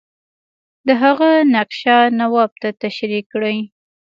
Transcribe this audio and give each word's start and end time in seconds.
د 0.87 0.89
هغه 1.03 1.29
نقشه 1.55 1.97
نواب 2.19 2.51
ته 2.61 2.69
تشریح 2.83 3.23
کړي. 3.31 3.57